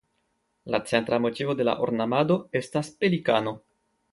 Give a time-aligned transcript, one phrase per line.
[0.75, 3.55] La centra motivo de la ornamado estas pelikano.